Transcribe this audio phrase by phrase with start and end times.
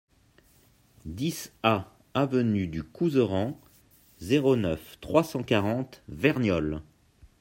[1.05, 3.61] dix A avenue du Couserans,
[4.17, 6.81] zéro neuf, trois cent quarante, Verniolle